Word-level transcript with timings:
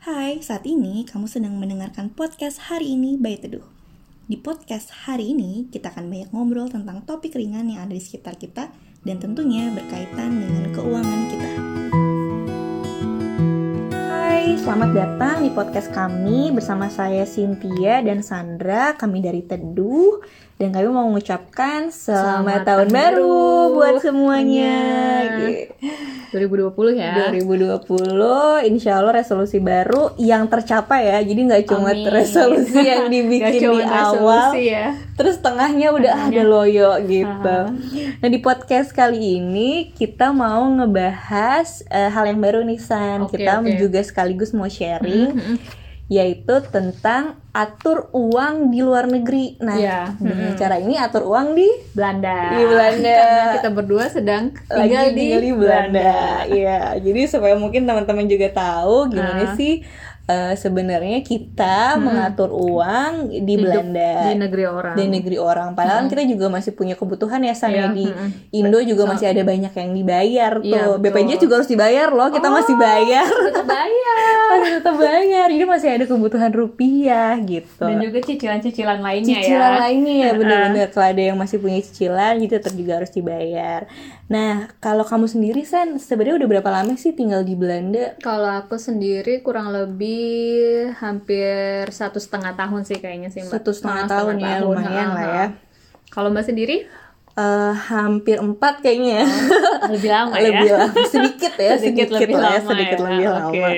Hai, 0.00 0.40
saat 0.40 0.64
ini 0.64 1.04
kamu 1.04 1.28
sedang 1.28 1.60
mendengarkan 1.60 2.08
podcast 2.08 2.72
hari 2.72 2.96
ini 2.96 3.20
by 3.20 3.36
Teduh. 3.36 3.68
Di 4.32 4.40
podcast 4.40 5.04
hari 5.04 5.36
ini, 5.36 5.68
kita 5.68 5.92
akan 5.92 6.08
banyak 6.08 6.32
ngobrol 6.32 6.72
tentang 6.72 7.04
topik 7.04 7.36
ringan 7.36 7.68
yang 7.68 7.84
ada 7.84 7.92
di 7.92 8.00
sekitar 8.00 8.40
kita 8.40 8.72
dan 9.04 9.20
tentunya 9.20 9.68
berkaitan 9.68 10.40
dengan 10.40 10.72
keuangan 10.72 11.20
kita. 11.28 11.50
Hai, 14.50 14.58
selamat 14.58 14.90
datang 14.90 15.46
di 15.46 15.50
podcast 15.54 15.94
kami 15.94 16.50
bersama 16.50 16.90
saya 16.90 17.22
Cynthia 17.22 18.02
dan 18.02 18.18
Sandra, 18.18 18.98
kami 18.98 19.22
dari 19.22 19.46
Teduh 19.46 20.18
dan 20.58 20.74
kami 20.74 20.90
mau 20.90 21.06
mengucapkan 21.06 21.94
selamat, 21.94 21.94
Selamat 21.94 22.58
tahun 22.66 22.66
tahun 22.66 22.88
baru 22.90 23.30
baru. 23.30 23.74
buat 23.78 23.94
semuanya. 24.02 24.74
Iya. 25.22 25.46
Gitu. 25.54 26.66
2020 26.66 26.98
ya. 26.98 27.30
2020 27.30 28.74
insya 28.74 28.98
Allah 28.98 29.22
resolusi 29.22 29.62
baru 29.62 30.18
yang 30.18 30.50
tercapai 30.50 31.14
ya 31.14 31.18
jadi 31.22 31.40
nggak 31.46 31.62
cuma 31.70 31.94
Amin. 31.94 32.10
resolusi 32.10 32.82
yang 32.82 33.06
dibikin 33.14 33.70
di 33.70 33.82
awal 33.86 34.58
ya. 34.58 34.98
Terus 35.20 35.36
tengahnya 35.38 35.92
udah 35.92 36.16
Tengahnya. 36.16 36.32
ada 36.32 36.42
loyo 36.46 36.90
gitu 37.04 37.58
Aha. 37.62 38.16
nah 38.16 38.28
di 38.28 38.38
podcast 38.38 38.88
kali 38.90 39.36
ini 39.36 39.70
kita 39.92 40.32
mau 40.32 40.64
ngebahas 40.70 41.84
eh, 41.86 42.08
hal 42.08 42.24
yang 42.26 42.40
baru 42.40 42.62
nih 42.62 42.80
San 42.80 43.20
Oke, 43.22 43.36
kita 43.36 43.60
oke. 43.60 43.76
juga 43.76 44.00
sekaligus 44.00 44.50
mau 44.50 44.64
sharing 44.66 45.28
Mhm. 45.30 45.56
yaitu 46.08 46.50
tentang 46.66 47.38
atur 47.50 48.10
uang 48.10 48.70
di 48.70 48.80
luar 48.80 49.06
negeri 49.06 49.54
nah 49.58 49.76
Iya. 49.76 50.00
dengan 50.16 50.50
Mhm. 50.50 50.58
cara 50.58 50.76
ini 50.76 50.94
atur 50.96 51.22
uang 51.24 51.52
di 51.52 51.68
Belanda. 51.92 52.50
Di 52.50 52.64
Belanda. 52.64 53.14
Karena 53.14 53.54
kita 53.54 53.68
berdua 53.70 54.04
sedang 54.06 54.50
lagi 54.66 54.88
tinggal 54.88 55.06
di 55.06 55.14
tinggal 55.14 55.40
di 55.40 55.52
Belanda. 55.54 56.12
Iya, 56.48 56.80
jadi 56.96 57.20
supaya 57.26 57.54
mungkin 57.54 57.84
teman-teman 57.84 58.24
juga 58.24 58.48
tahu 58.50 59.06
gimana 59.08 59.44
Ah. 59.44 59.54
sih 59.54 59.86
eh, 60.30 60.54
sebenarnya 60.54 61.18
kita 61.20 61.76
Hmm. 61.92 62.06
mengatur 62.06 62.48
uang 62.48 63.12
di 63.26 63.42
Hidup 63.50 63.62
Belanda 63.64 64.10
di 64.24 64.34
negeri 64.36 64.64
orang. 64.64 64.94
di 64.94 65.04
negeri 65.08 65.36
orang. 65.36 65.68
Padahal 65.72 66.06
kita 66.06 66.22
juga 66.24 66.46
masih 66.48 66.72
punya 66.72 66.94
kebutuhan 66.94 67.40
ya 67.40 67.52
saya 67.52 67.90
Iya, 67.90 67.92
di 67.92 68.06
mm-mm. 68.06 68.54
Indo 68.54 68.78
juga 68.80 69.02
So- 69.04 69.10
masih 69.10 69.26
ada 69.28 69.42
banyak 69.42 69.72
yang 69.72 69.90
dibayar 69.90 70.52
tuh. 70.56 70.64
Iya, 70.64 70.82
betul. 70.88 71.02
BPJS 71.04 71.40
juga 71.40 71.54
harus 71.56 71.66
dibayar 71.68 72.08
loh. 72.08 72.28
Kita 72.28 72.48
masih 72.48 72.74
bayar. 72.76 73.26
Tetap 73.26 73.66
bayar. 73.76 74.18
masih 74.52 74.72
tetap 74.76 74.94
bayar. 74.96 75.46
Jadi 75.48 75.64
masih 75.66 75.88
ada 75.90 76.04
kebutuhan 76.04 76.50
rupiah 76.50 77.34
gitu. 77.40 77.82
Dan 77.82 77.98
juga 77.98 78.18
cicilan-cicilan 78.20 78.98
lainnya 79.00 79.36
cicilan 79.36 79.72
ya. 79.72 79.80
lainnya 79.80 80.14
ya 80.16 80.30
bener-bener 80.32 80.86
kalau 80.88 81.06
ada 81.08 81.22
yang 81.24 81.36
masih 81.36 81.58
punya 81.58 81.80
cicilan 81.80 82.38
gitu 82.38 82.52
tetap 82.54 82.74
juga 82.74 82.92
harus 82.96 83.10
dibayar. 83.10 83.86
Nah 84.26 84.52
kalau 84.78 85.02
kamu 85.02 85.26
sendiri 85.26 85.62
San 85.62 85.96
sebenarnya 85.96 86.36
udah 86.36 86.48
berapa 86.50 86.70
lama 86.72 86.94
sih 86.94 87.10
tinggal 87.10 87.42
di 87.42 87.54
Belanda? 87.54 88.14
Kalau 88.18 88.50
aku 88.52 88.76
sendiri 88.76 89.40
kurang 89.40 89.70
lebih 89.70 90.19
hampir 90.96 91.88
satu 91.90 92.16
setengah 92.16 92.52
tahun 92.54 92.82
sih 92.82 92.98
kayaknya 92.98 93.28
sih 93.28 93.42
mbak. 93.42 93.52
Satu 93.56 93.70
setengah 93.70 94.04
Ah, 94.04 94.10
tahun 94.10 94.34
ya, 94.38 94.54
lumayan 94.60 95.08
ah, 95.10 95.14
lah 95.14 95.24
ah. 95.24 95.30
ya. 95.30 95.46
Kalau 96.08 96.28
mbak 96.28 96.44
sendiri 96.44 96.86
Eh, 97.30 97.72
hampir 97.88 98.36
empat 98.36 98.82
kayaknya 98.82 99.22
ya. 99.22 99.26
lebih 99.86 100.10
lama 100.10 100.34
ya. 100.34 100.50
lebih 100.50 100.70
lama 100.74 100.98
sedikit 101.06 101.52
ya 101.56 101.72
sedikit, 101.78 102.08
lebih 102.10 102.36
lah 102.36 102.42
ya 102.42 102.58
lama 102.58 102.68
sedikit 102.68 102.98
ya. 102.98 103.04
lebih 103.06 103.24
Oke. 103.24 103.60
lama. 103.62 103.70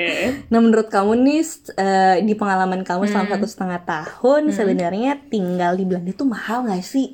Nah 0.48 0.58
menurut 0.58 0.88
kamu 0.88 1.12
nih 1.20 1.40
eh, 1.76 2.16
di 2.24 2.34
pengalaman 2.34 2.80
kamu 2.80 3.02
selama 3.06 3.28
Hmm. 3.28 3.34
satu 3.36 3.46
setengah 3.46 3.80
tahun 3.84 4.42
sebenarnya 4.50 5.10
tinggal 5.28 5.76
di 5.76 5.84
Belanda 5.84 6.10
tuh 6.12 6.26
mahal 6.26 6.64
nggak 6.64 6.82
sih? 6.82 7.12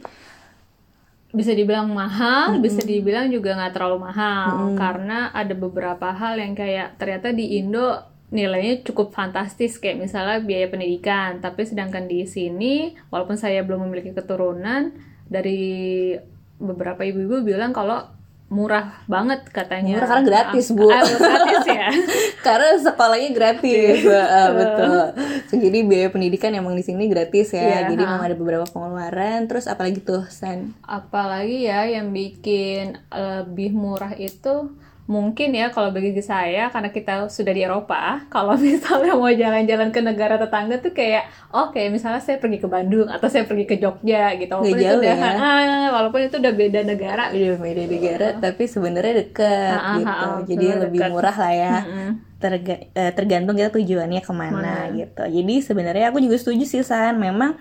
bisa 1.28 1.52
dibilang 1.52 1.92
mahal, 1.92 2.56
bisa 2.56 2.80
dibilang 2.80 3.28
juga 3.28 3.52
nggak 3.52 3.76
terlalu 3.76 4.00
mahal 4.00 4.72
karena 4.74 5.28
ada 5.30 5.52
beberapa 5.52 6.08
hal 6.08 6.40
yang 6.40 6.56
kayak 6.56 6.96
ternyata 6.96 7.36
di 7.36 7.60
Indo 7.60 8.00
nilainya 8.28 8.84
cukup 8.84 9.16
fantastis 9.16 9.80
kayak 9.80 10.04
misalnya 10.04 10.44
biaya 10.44 10.68
pendidikan, 10.68 11.40
tapi 11.40 11.64
sedangkan 11.64 12.04
di 12.04 12.28
sini 12.28 12.92
walaupun 13.08 13.40
saya 13.40 13.64
belum 13.64 13.88
memiliki 13.88 14.12
keturunan 14.12 14.92
dari 15.28 16.12
beberapa 16.60 17.06
ibu-ibu 17.06 17.40
bilang 17.46 17.72
kalau 17.72 18.04
murah 18.48 19.04
banget 19.04 19.44
katanya. 19.52 20.00
Murah 20.00 20.08
karena 20.08 20.24
gratis, 20.24 20.72
Bu. 20.72 20.88
Ah, 20.88 21.04
gratis 21.04 21.64
ya. 21.68 21.88
Karena 22.46 22.80
sekolahnya 22.80 23.30
gratis, 23.36 24.08
Ah, 24.08 24.48
betul. 24.56 25.04
So, 25.52 25.60
jadi 25.60 25.84
biaya 25.84 26.08
pendidikan 26.08 26.56
emang 26.56 26.72
di 26.72 26.80
sini 26.80 27.12
gratis 27.12 27.52
ya. 27.52 27.60
Iya, 27.60 27.78
jadi 27.92 28.02
ha. 28.08 28.08
memang 28.08 28.24
ada 28.24 28.36
beberapa 28.40 28.64
pengeluaran. 28.64 29.44
Terus 29.52 29.68
apalagi 29.68 30.00
tuh 30.00 30.24
San? 30.32 30.72
apalagi 30.80 31.68
ya 31.68 31.84
yang 31.84 32.08
bikin 32.08 32.96
lebih 33.12 33.76
murah 33.76 34.16
itu 34.16 34.72
mungkin 35.08 35.50
ya 35.50 35.72
kalau 35.72 35.88
bagi 35.88 36.12
saya 36.20 36.68
karena 36.68 36.92
kita 36.92 37.12
sudah 37.26 37.48
di 37.48 37.64
Eropa 37.64 37.96
kalau 38.34 38.52
misalnya 38.54 39.16
mau 39.16 39.32
jalan-jalan 39.32 39.88
ke 39.88 39.98
negara 39.98 40.36
tetangga 40.36 40.76
tuh 40.78 40.92
kayak 40.92 41.24
oh 41.48 41.72
kayak 41.72 41.90
misalnya 41.90 42.20
saya 42.20 42.36
pergi 42.36 42.60
ke 42.60 42.68
Bandung 42.68 43.08
atau 43.08 43.24
saya 43.24 43.42
pergi 43.42 43.64
ke 43.64 43.80
Jogja 43.80 44.36
gitu 44.36 44.52
walaupun 44.52 44.68
itu 44.70 44.84
jauh 44.84 45.00
udah 45.00 45.16
ya. 45.16 45.30
ah, 45.32 45.88
walaupun 45.90 46.20
itu 46.22 46.36
udah 46.36 46.52
beda 46.52 46.80
negara 46.84 47.24
Udah 47.28 47.56
beda 47.56 47.82
negara, 47.84 48.26
tapi 48.36 48.64
sebenarnya 48.64 49.14
deket 49.18 49.48
Ah, 49.70 49.80
ah, 49.80 49.96
gitu. 49.96 50.12
ah, 50.28 50.38
jadi 50.44 50.66
betul, 50.68 50.82
lebih 50.84 51.00
deket. 51.00 51.10
murah 51.10 51.36
lah 51.36 51.52
ya. 51.56 51.76
Mm-mm. 51.82 52.10
Terga- 52.38 52.86
eh, 52.92 53.12
tergantung 53.12 53.56
kita 53.56 53.72
tujuannya 53.72 54.20
ke 54.20 54.30
mana 54.30 54.54
Mana. 54.54 54.94
gitu. 54.94 55.24
Jadi 55.24 55.54
sebenarnya 55.58 56.12
aku 56.12 56.20
juga 56.20 56.36
setuju 56.36 56.62
sih 56.62 56.84
San. 56.84 57.18
Memang 57.18 57.58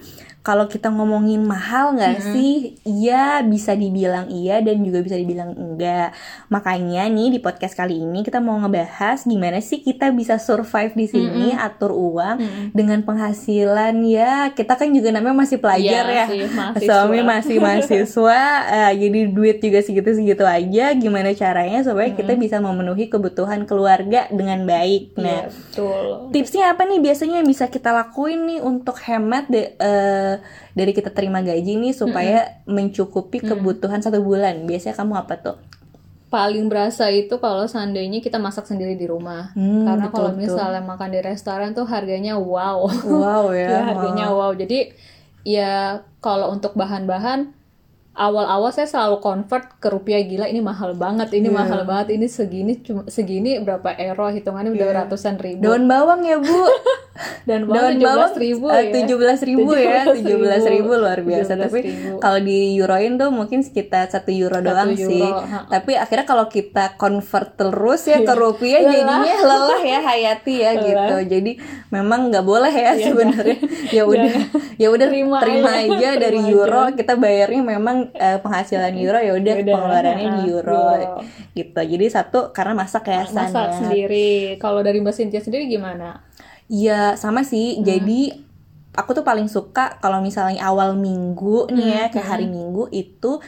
kalau 0.47 0.63
kita 0.65 0.87
ngomongin 0.87 1.43
mahal 1.43 1.91
nggak 1.91 2.23
sih? 2.31 2.79
Iya 2.87 3.43
bisa 3.43 3.75
dibilang 3.75 4.31
iya 4.31 4.63
dan 4.63 4.79
juga 4.79 5.03
bisa 5.03 5.19
dibilang 5.19 5.51
enggak. 5.51 6.15
Makanya 6.47 7.03
nih 7.11 7.35
di 7.35 7.39
podcast 7.43 7.75
kali 7.75 7.99
ini 7.99 8.23
kita 8.23 8.39
mau 8.39 8.55
ngebahas 8.55 9.27
gimana 9.27 9.59
sih 9.59 9.83
kita 9.83 10.15
bisa 10.15 10.39
survive 10.39 10.95
di 10.95 11.03
sini 11.05 11.51
atur 11.51 11.91
uang 11.91 12.39
Mm-mm. 12.39 12.65
dengan 12.71 13.03
penghasilan 13.03 13.99
ya 14.07 14.55
kita 14.55 14.79
kan 14.79 14.87
juga 14.95 15.11
namanya 15.11 15.43
masih 15.43 15.59
pelajar 15.59 16.03
Iya 16.07 16.15
ya. 16.15 16.25
sih, 16.31 16.41
mahasiswa. 16.47 16.87
Suami 16.87 17.19
masih 17.19 17.57
mahasiswa, 17.59 18.39
eh, 18.87 18.91
jadi 19.03 19.19
duit 19.27 19.57
juga 19.59 19.79
segitu-segitu 19.83 20.47
aja. 20.47 20.95
Gimana 20.95 21.35
caranya 21.35 21.83
supaya 21.83 22.15
kita 22.15 22.39
bisa 22.39 22.63
memenuhi 22.63 23.11
kebutuhan 23.11 23.67
keluarga 23.67 24.31
dengan 24.31 24.63
baik. 24.63 25.11
Nah, 25.19 25.25
Iya, 25.27 25.51
betul 25.51 26.05
tipsnya 26.31 26.71
apa 26.71 26.85
nih 26.85 27.01
biasanya 27.01 27.41
yang 27.41 27.49
bisa 27.49 27.65
kita 27.67 27.89
lakuin 27.89 28.45
nih 28.45 28.59
untuk 28.61 29.01
hemat 29.01 29.49
de- 29.49 29.73
dari 30.71 30.91
kita 30.91 31.09
terima 31.09 31.39
gaji 31.39 31.75
nih 31.75 31.93
supaya 31.93 32.61
mencukupi 32.65 33.41
kebutuhan 33.41 33.99
satu 33.99 34.19
bulan. 34.19 34.63
Biasanya 34.63 34.95
kamu 34.95 35.13
apa 35.17 35.35
tuh? 35.37 35.57
paling 36.27 36.67
berasa 36.67 37.07
itu 37.07 37.39
kalau 37.39 37.63
seandainya 37.63 38.19
kita 38.19 38.35
masak 38.35 38.67
sendiri 38.67 38.99
di 38.99 39.07
rumah 39.07 39.55
Hmm, 39.55 39.87
karena 39.87 40.11
betul, 40.11 40.15
kalau 40.19 40.31
betul. 40.35 40.41
misalnya 40.43 40.81
makan 40.83 41.09
di 41.15 41.19
restoran 41.23 41.71
tuh 41.71 41.87
harganya 41.87 42.35
wow 42.35 42.83
Wow 43.07 43.55
ya. 43.55 43.67
ya 43.71 43.79
harganya 43.87 44.27
wow 44.35 44.51
jadi 44.51 44.91
ya 45.47 46.03
kalau 46.19 46.51
untuk 46.51 46.75
bahan-bahan 46.75 47.55
awal-awal 48.17 48.69
saya 48.69 48.85
selalu 48.85 49.17
convert 49.19 49.77
ke 49.77 49.87
rupiah 49.87 50.19
gila 50.19 50.45
ini 50.45 50.59
mahal 50.59 50.91
banget 50.93 51.29
ini 51.31 51.47
Iya. 51.47 51.55
mahal 51.55 51.81
banget 51.83 52.07
ini 52.11 52.25
segini 52.27 52.73
cuma 52.77 53.05
segini 53.05 53.57
berapa 53.57 53.93
euro 53.95 54.27
hitungannya 54.27 54.73
udah 54.73 54.87
Iya. 54.87 54.97
ratusan 54.99 55.37
ribu 55.37 55.61
Daun 55.61 55.85
bawang 55.85 56.21
ya 56.21 56.35
bu. 56.35 56.49
dan 57.49 57.63
Daun 57.63 57.95
tujuh 57.95 58.03
bawang 58.03 58.33
ribu 58.35 58.65
eh, 58.67 58.83
ya 58.83 59.05
17 59.07 59.41
ribu 59.43 59.69
ya, 59.79 60.01
17 60.03 60.17
ribu 60.67 60.91
luar 60.93 61.19
biasa. 61.19 61.53
17.000. 61.55 61.61
Tapi 61.63 61.79
kalau 62.17 62.39
di 62.39 62.57
euroin 62.75 63.13
tuh 63.15 63.29
mungkin 63.29 63.61
sekitar 63.61 64.05
satu 64.07 64.29
euro 64.29 64.59
doang 64.59 64.91
euro, 64.91 65.07
sih. 65.07 65.21
ha. 65.21 65.65
Tapi 65.67 65.93
akhirnya 65.93 66.25
kalau 66.25 66.45
kita 66.47 66.93
convert 66.95 67.53
terus 67.55 68.01
ya 68.03 68.17
ke 68.17 68.25
Iya. 68.27 68.41
rupiah 68.43 68.79
Lelah. 68.79 68.91
jadinya 68.91 69.35
lelah 69.43 69.81
ya 69.83 69.99
Hayati 69.99 70.55
ya 70.55 70.71
Lelah. 70.71 70.83
gitu. 70.83 71.15
Jadi 71.31 71.51
memang 71.89 72.19
nggak 72.27 72.43
boleh 72.43 72.69
ya 72.69 72.91
Iya, 72.91 73.05
sebenarnya. 73.07 73.57
Ya 73.87 74.03
udah, 74.03 74.33
ya 74.75 74.87
udah 74.89 75.07
Terima 75.07 75.37
terima, 75.39 75.69
aja. 75.71 75.89
aja 75.89 76.09
dari 76.17 76.39
Terima 76.39 76.51
euro. 76.51 76.81
aja. 76.85 76.95
Kita 76.95 77.13
bayarnya 77.15 77.61
memang 77.63 77.97
eh, 78.13 78.39
penghasilan 78.39 78.93
euro 79.03 79.19
ya 79.19 79.33
udah 79.35 79.53
pengeluarannya 79.63 80.27
di 80.39 80.41
ha, 80.43 80.49
euro. 80.51 80.87
Gitu. 81.51 81.79
Jadi 81.79 82.05
satu 82.07 82.55
karena 82.55 82.77
masak 82.77 83.09
ya 83.09 83.23
masak 83.31 83.67
ya. 83.71 83.75
sendiri 83.81 84.55
kalau 84.61 84.79
dari 84.85 85.01
mbak 85.01 85.15
Cynthia 85.15 85.41
sendiri 85.41 85.67
gimana 85.67 86.27
Iya 86.67 87.15
sama 87.15 87.47
sih. 87.47 87.79
Hmm. 87.79 87.83
Jadi 87.87 88.21
aku 88.97 89.15
tuh 89.15 89.25
paling 89.25 89.47
suka 89.47 89.99
kalau 90.03 90.19
misalnya 90.19 90.67
awal 90.67 90.99
minggu 90.99 91.71
nih 91.71 91.87
ya 91.87 92.03
Hmm, 92.07 92.11
kayak 92.13 92.27
hari 92.27 92.47
minggu 92.49 92.91
itu 92.91 93.39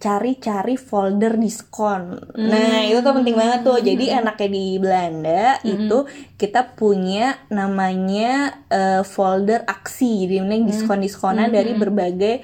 cari-cari 0.00 0.80
folder 0.80 1.36
diskon. 1.36 2.16
Hmm. 2.16 2.48
Nah 2.48 2.88
itu 2.88 3.04
tuh 3.04 3.12
penting 3.12 3.36
banget 3.36 3.60
tuh. 3.60 3.78
Jadi 3.84 4.08
enaknya 4.08 4.48
di 4.48 4.66
Belanda 4.80 5.60
itu 5.60 6.08
kita 6.40 6.72
punya 6.72 7.36
namanya 7.52 8.64
eh, 8.72 9.02
folder 9.04 9.68
aksi. 9.68 10.24
Jadi 10.24 10.34
ini 10.40 10.64
diskon-diskonan 10.64 11.52
dari 11.52 11.76
berbagai 11.76 12.34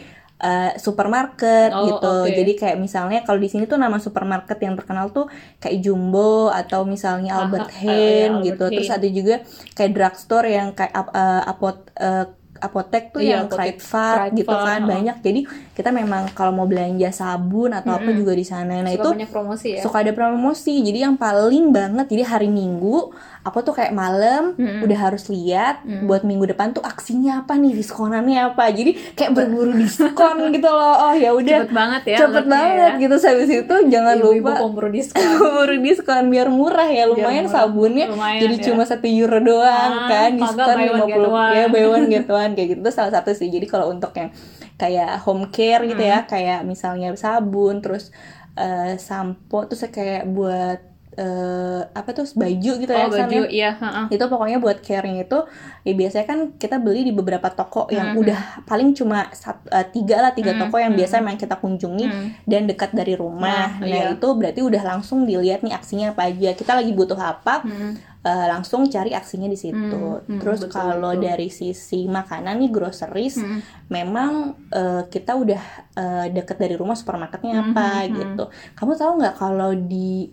eh, 0.41 0.73
supermarket. 0.77 1.71
Oh, 1.73 1.85
gitu. 1.89 2.13
oke. 2.27 2.31
Jadi 2.33 2.53
kayak 2.57 2.77
misalnya 2.81 3.25
kalau 3.25 3.41
di 3.41 3.49
sini 3.49 3.65
tuh 3.65 3.81
nama 3.81 3.97
supermarket 3.97 4.59
yang 4.61 4.77
terkenal 4.77 5.13
tuh 5.13 5.29
kayak 5.61 5.81
Jumbo 5.81 6.53
atau 6.53 6.85
misalnya 6.85 7.41
Albert 7.41 7.73
ah, 7.73 7.79
Heijn 7.81 8.33
iya, 8.41 8.47
gitu. 8.53 8.69
Albert 8.69 8.77
Terus 8.77 8.93
ada 8.93 9.09
juga 9.09 9.35
kayak 9.73 9.91
drugstore 9.97 10.49
yang 10.49 10.69
kayak 10.77 10.93
eh, 10.93 11.43
apot 11.51 11.77
eh, 11.97 12.27
apotek 12.59 13.11
tuh 13.11 13.19
Iya, 13.19 13.31
yang 13.37 13.47
apotek 13.47 13.77
Kruidvat 13.77 14.19
gitu 14.33 14.51
kan 14.51 14.81
banyak. 14.83 15.17
Jadi 15.19 15.41
kita 15.73 15.91
memang 15.91 16.33
kalau 16.33 16.53
mau 16.53 16.65
belanja 16.65 17.09
sabun 17.11 17.71
atau 17.71 17.93
apa 17.93 18.11
juga 18.11 18.33
di 18.33 18.43
sana. 18.43 18.79
Nah 18.79 18.89
Suka 18.89 18.97
itu 18.97 19.09
banyak 19.13 19.31
promosi 19.31 19.69
ya. 19.71 19.81
suka 19.81 19.97
ada 19.99 20.13
promosi. 20.13 20.75
Jadi 20.79 20.99
yang 21.01 21.15
paling 21.15 21.71
banget 21.71 22.07
jadi 22.09 22.23
hari 22.27 22.49
Minggu 22.49 23.13
aku 23.43 23.63
tuh 23.63 23.73
kayak 23.73 23.93
malam 23.93 24.53
udah 24.59 24.99
harus 25.01 25.27
lihat 25.27 25.79
buat 26.03 26.21
minggu 26.21 26.47
depan 26.49 26.73
tuh 26.73 26.83
aksinya 26.83 27.41
apa 27.41 27.55
nih 27.55 27.73
diskonannya 27.75 28.49
apa. 28.49 28.69
Jadi 28.69 29.15
kayak 29.15 29.33
berburu 29.33 29.73
diskon 29.73 30.11
gitu 30.51 30.67
loh. 30.67 30.95
Oh 31.03 31.15
ya 31.15 31.31
udah 31.31 31.63
Cepet 31.63 31.73
banget 31.73 32.03
ya. 32.07 32.17
cepet 32.19 32.43
anaknya 32.43 32.51
banget 32.51 32.91
ya. 32.91 33.01
gitu. 33.01 33.15
Habis 33.19 33.51
itu 33.55 33.75
jangan 33.89 34.15
Ibu-ibu 34.17 34.43
lupa 34.43 34.53
pemburu 34.59 34.89
diskon. 34.97 35.23
buru 35.39 35.77
diskon 35.79 36.25
biar 36.27 36.49
murah 36.49 36.87
ya 36.87 37.05
lumayan 37.07 37.45
murah. 37.45 37.55
sabunnya 37.57 38.07
Lumayan, 38.09 38.41
jadi 38.41 38.55
ya. 38.55 38.63
cuma 38.65 38.83
satu 38.83 39.07
euro 39.07 39.39
doang 39.39 39.91
Ah, 39.93 40.09
kan 40.09 40.31
diskon 40.33 40.67
50 40.67 41.07
one. 41.29 41.53
ya 41.53 41.65
buy 41.67 41.85
one 41.87 42.07
kayak 42.55 42.69
gitu 42.77 42.81
Itu 42.85 42.93
salah 42.93 43.11
satu 43.11 43.33
sih 43.33 43.49
jadi 43.49 43.67
kalau 43.67 43.91
untuk 43.91 44.13
yang 44.15 44.31
kayak 44.77 45.25
home 45.25 45.49
care 45.49 45.83
gitu 45.83 46.03
ya 46.03 46.23
Hmm. 46.23 46.29
kayak 46.29 46.61
misalnya 46.63 47.17
sabun 47.17 47.81
terus 47.81 48.13
eh, 48.55 48.95
sampo 49.01 49.65
terus 49.65 49.83
kayak 49.89 50.29
buat 50.29 50.81
eh, 51.17 51.81
apa 51.97 52.13
tuh 52.13 52.29
baju 52.37 52.73
gitu 52.77 52.93
ya 52.93 53.05
Oh 53.05 53.09
San, 53.09 53.25
baju, 53.25 53.41
ya? 53.41 53.49
iya. 53.49 53.71
heeh. 53.73 54.05
itu 54.13 54.25
pokoknya 54.29 54.61
buat 54.61 54.85
caring 54.85 55.17
itu 55.19 55.39
ya 55.81 55.93
biasanya 55.97 56.27
kan 56.29 56.39
kita 56.55 56.77
beli 56.77 57.09
di 57.09 57.13
beberapa 57.13 57.49
toko 57.49 57.89
yang 57.89 58.13
Hmm, 58.13 58.21
udah 58.21 58.41
paling 58.65 58.93
cuma 58.93 59.25
sat- 59.33 59.65
eh, 59.67 59.87
tiga 59.89 60.21
lah 60.21 60.37
tiga 60.37 60.53
Hmm, 60.53 60.69
toko 60.69 60.77
yang 60.77 60.93
hmm. 60.93 61.01
biasa 61.01 61.25
memang 61.25 61.41
kita 61.41 61.57
kunjungi 61.57 62.05
Hmm. 62.05 62.29
dan 62.45 62.69
dekat 62.69 62.93
dari 62.93 63.17
rumah. 63.17 63.81
Nah, 63.81 63.81
Nah, 63.81 63.89
iya. 63.89 64.13
itu 64.13 64.29
berarti 64.29 64.61
udah 64.61 64.83
langsung 64.85 65.25
dilihat 65.25 65.65
nih 65.65 65.73
aksinya 65.73 66.13
apa 66.13 66.29
aja. 66.29 66.53
Kita 66.53 66.77
lagi 66.77 66.93
butuh 66.93 67.17
apa, 67.17 67.65
Hmm. 67.65 67.97
Eh, 68.27 68.47
langsung 68.51 68.91
cari 68.91 69.15
aksinya 69.15 69.47
di 69.47 69.55
situ. 69.55 69.79
Hmm, 69.79 70.27
hmm, 70.27 70.39
Terus 70.43 70.67
kalau 70.67 71.15
dari 71.15 71.47
sisi 71.49 72.11
makanan 72.11 72.59
nih 72.59 72.71
groceries, 72.75 73.39
Hmm. 73.39 73.63
memang 73.87 74.33
eh, 74.75 75.03
kita 75.07 75.39
udah 75.39 75.63
eh, 75.95 76.27
deket 76.35 76.59
dari 76.59 76.75
rumah 76.75 76.99
supermarketnya 76.99 77.55
Hmm, 77.55 77.65
apa 77.71 77.87
hmm, 77.87 78.03
hmm. 78.03 78.17
gitu. 78.19 78.45
Kamu 78.75 78.93
tahu 78.95 79.13
nggak 79.23 79.37
kalau 79.37 79.71
di 79.73 80.27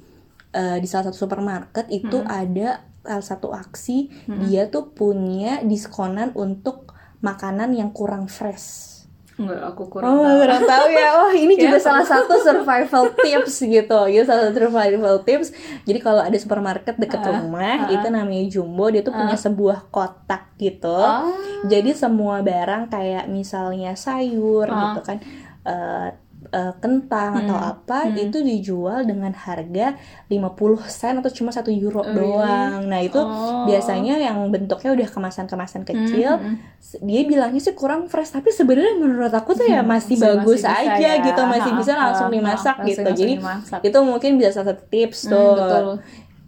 eh, 0.51 0.77
di 0.81 0.87
salah 0.89 1.05
satu 1.07 1.17
supermarket 1.21 1.85
itu 1.89 2.17
Hmm. 2.17 2.29
ada 2.29 2.69
salah 3.03 3.25
satu 3.25 3.51
aksi 3.51 4.07
dia 4.47 4.71
tuh 4.71 4.95
punya 4.95 5.59
diskonan 5.61 6.31
untuk 6.39 6.95
makanan 7.19 7.75
yang 7.75 7.91
kurang 7.91 8.31
fresh. 8.31 8.92
Enggak, 9.33 9.65
aku 9.65 9.89
kurang 9.89 10.07
Oh, 10.07 10.21
tahu. 10.21 10.35
kurang 10.41 10.61
tahu 10.63 10.85
ya. 10.87 11.09
Oh, 11.15 11.31
ini 11.31 11.53
juga 11.63 11.77
Ya, 11.77 11.81
salah 11.81 12.05
satu 12.05 12.33
survival 12.37 13.03
tips 13.25 13.55
gitu. 13.61 13.99
Gitu 14.05 14.23
salah 14.23 14.41
satu 14.45 14.57
survival 14.59 15.15
tips. 15.21 15.49
Jadi 15.83 15.99
kalau 15.99 16.21
ada 16.21 16.37
supermarket 16.37 16.95
deket 16.95 17.17
Ah, 17.19 17.41
rumah, 17.41 17.89
ah. 17.89 17.89
itu 17.89 18.07
namanya 18.07 18.45
Jumbo, 18.47 18.87
dia 18.87 19.01
tuh 19.01 19.09
punya 19.11 19.33
sebuah 19.33 19.89
kotak 19.89 20.53
gitu. 20.55 20.85
Oh. 20.85 21.33
Jadi 21.65 21.91
semua 21.91 22.39
barang 22.39 22.87
kayak 22.87 23.25
misalnya 23.25 23.93
sayur 23.93 24.67
Ah. 24.67 24.93
gitu 24.93 25.01
kan. 25.03 25.17
eh, 25.63 26.09
eh, 26.45 26.73
kentang 26.77 27.37
atau 27.37 27.53
Hmm, 27.53 27.71
apa 27.71 27.99
hmm. 28.05 28.17
itu 28.21 28.37
dijual 28.39 29.03
dengan 29.03 29.31
harga 29.31 29.95
50 30.27 30.49
sen 30.83 31.15
atau 31.15 31.29
cuma 31.29 31.49
satu 31.49 31.69
euro 31.69 31.99
Oh, 31.99 32.09
doang. 32.09 32.83
Nah, 32.83 32.99
itu 32.99 33.15
Oh. 33.15 33.63
biasanya 33.63 34.17
yang 34.17 34.43
bentuknya 34.47 34.91
udah 34.91 35.07
kemasan-kemasan 35.07 35.83
kecil 35.83 36.31
Hmm, 36.35 36.55
hmm. 36.55 37.01
dia 37.01 37.21
bilangnya 37.23 37.59
sih 37.59 37.71
kurang 37.71 38.05
fresh 38.05 38.31
tapi 38.31 38.49
sebenarnya 38.49 38.93
menurut 38.95 39.31
aku 39.31 39.53
tuh 39.53 39.65
ya 39.65 39.79
Hmm, 39.79 39.89
masih 39.89 40.15
masih- 40.15 40.27
bagus 40.35 40.61
masih 40.61 40.89
aja 40.89 41.09
ya. 41.11 41.23
gitu 41.23 41.41
masih 41.43 41.71
Ha, 41.71 41.77
bisa 41.77 41.91
ha, 41.91 41.99
langsung 42.01 42.27
ha, 42.27 42.33
dimasak 42.33 42.75
langsung- 42.75 42.89
gitu 42.89 43.01
langsung 43.01 43.19
jadi 43.19 43.33
dimasak. 43.35 43.79
itu 43.81 43.97
mungkin 44.01 44.31
bisa 44.35 44.49
salah 44.51 44.67
satu 44.69 44.83
tips 44.87 45.19
Hmm, 45.21 45.31
tuh 45.31 45.49
betul. 45.55 45.85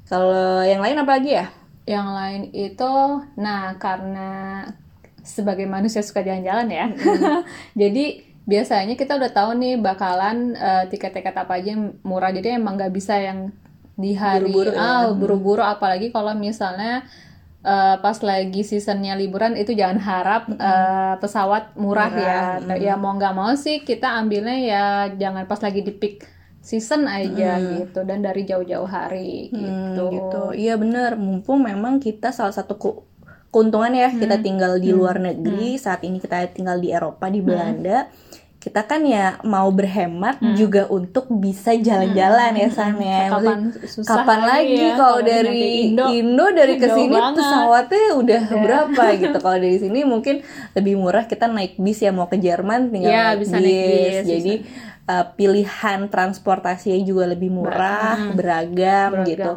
kalau 0.06 0.36
yang 0.62 0.80
lain 0.80 0.98
apa 0.98 1.12
lagi 1.14 1.32
ya 1.34 1.48
Yang 1.86 2.08
lain 2.10 2.42
itu, 2.52 2.94
nah 3.36 3.78
karena 3.78 4.30
sebagai 5.22 5.66
manusia 5.66 6.02
suka 6.02 6.20
jalan-jalan 6.20 6.66
ya, 6.68 6.86
jadi 7.76 8.26
biasanya 8.46 8.94
kita 8.96 9.18
udah 9.18 9.32
tahu 9.34 9.58
nih 9.58 9.74
bakalan 9.78 10.54
eh, 10.56 10.84
tiket-tiket 10.88 11.34
apa 11.34 11.58
aja 11.58 11.74
yang 11.74 11.98
murah. 12.02 12.30
Jadi 12.30 12.56
emang 12.56 12.78
nggak 12.78 12.94
bisa 12.94 13.18
yang 13.18 13.50
di 13.96 14.12
hari 14.14 14.52
Buru-buru 14.52 14.72
ya. 14.72 14.80
ah 14.80 15.04
buru-buru, 15.10 15.64
apalagi 15.64 16.12
kalau 16.12 16.36
misalnya 16.36 17.04
eh, 17.66 17.96
pas 17.98 18.18
lagi 18.22 18.62
seasonnya 18.62 19.16
liburan 19.16 19.58
itu 19.58 19.74
jangan 19.74 20.00
harap 20.00 20.44
eh, 20.52 21.14
pesawat 21.18 21.74
murah, 21.76 22.10
Murah, 22.12 22.62
ya. 22.70 22.76
Ya 22.78 22.94
mau 22.96 23.16
nggak 23.16 23.34
mau 23.34 23.52
sih 23.56 23.82
kita 23.82 24.14
ambilnya 24.16 24.58
ya 24.62 24.86
jangan 25.16 25.50
pas 25.50 25.58
lagi 25.60 25.82
di 25.82 25.94
peak 25.96 26.28
season 26.62 27.06
aja 27.06 27.58
gitu. 27.62 28.02
Dan 28.04 28.22
dari 28.22 28.42
jauh-jauh 28.44 28.90
hari 28.90 29.50
Hmm, 29.50 29.62
gitu. 29.94 30.04
gitu. 30.12 30.44
Iya 30.54 30.78
bener. 30.78 31.14
Mumpung 31.16 31.62
memang 31.62 31.98
kita 31.98 32.30
salah 32.30 32.54
satu 32.54 32.78
keuntungan 33.56 33.96
ya 33.96 34.12
Hmm. 34.12 34.20
kita 34.20 34.36
tinggal 34.38 34.76
di 34.76 34.92
luar 34.92 35.16
negeri 35.18 35.80
saat 35.80 36.04
ini 36.04 36.20
kita 36.20 36.44
tinggal 36.52 36.76
di 36.76 36.92
Eropa 36.92 37.26
Hmm. 37.26 37.32
di 37.32 37.40
Belanda 37.40 38.00
kita 38.58 38.82
kan 38.82 39.06
ya 39.06 39.38
mau 39.46 39.70
berhemat 39.70 40.42
juga 40.58 40.90
untuk 40.90 41.30
bisa 41.30 41.70
jalan-jalan 41.78 42.50
ya 42.58 42.68
San 42.68 42.98
ya. 42.98 43.30
Hmm. 43.30 43.32
Kapan 43.32 43.58
Maksudnya, 43.62 43.88
susah 43.88 44.16
kapan 44.18 44.40
lagi 44.42 44.74
ya, 44.82 44.94
kalau 44.98 45.20
dari 45.22 45.62
Indo, 45.86 46.06
Indo, 46.10 46.46
dari 46.50 46.76
ke 46.76 46.88
sini 46.90 47.14
pesawatnya 47.14 48.06
udah 48.18 48.42
berapa 48.50 49.04
gitu. 49.22 49.38
Kalau 49.38 49.58
dari 49.62 49.78
sini 49.78 50.00
mungkin 50.02 50.42
lebih 50.74 50.98
murah 50.98 51.30
kita 51.30 51.46
naik 51.46 51.78
bis 51.78 52.02
ya 52.02 52.10
mau 52.10 52.26
ke 52.26 52.42
Jerman 52.42 52.90
tinggal 52.90 53.06
Iya, 53.08 53.26
naik, 53.30 53.38
bisa 53.38 53.54
bis. 53.54 53.62
naik 53.62 53.86
bis, 53.86 54.26
Jadi 54.26 54.54
uh, 55.06 55.26
pilihan 55.32 56.00
transportasinya 56.10 57.00
juga 57.06 57.24
lebih 57.28 57.54
murah, 57.54 58.34
beragam, 58.34 59.22
Beragam. 59.22 59.30
gitu. 59.30 59.52